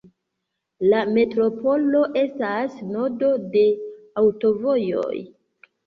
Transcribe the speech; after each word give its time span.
La 0.93 1.01
metropolo 1.17 2.03
estas 2.23 2.81
nodo 2.91 3.33
de 3.55 3.67
aŭtovojoj. 4.27 5.17